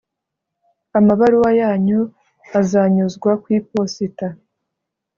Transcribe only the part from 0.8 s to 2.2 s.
Amabaruwa yanyu